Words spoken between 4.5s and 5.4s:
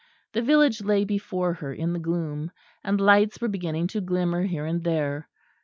and there.